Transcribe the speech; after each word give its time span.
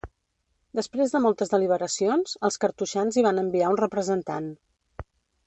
Després 0.77 1.11
de 1.15 1.21
moltes 1.25 1.51
deliberacions, 1.53 2.33
els 2.49 2.57
cartoixans 2.65 3.21
hi 3.21 3.25
van 3.29 3.43
enviar 3.43 3.71
un 3.75 3.79
representant. 3.83 4.51